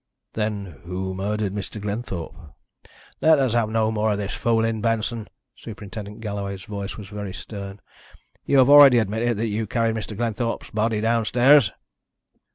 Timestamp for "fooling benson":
4.33-5.27